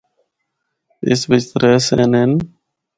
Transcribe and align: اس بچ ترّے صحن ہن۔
اس 1.09 1.21
بچ 1.29 1.43
ترّے 1.51 1.71
صحن 1.87 2.11
ہن۔ 2.19 2.31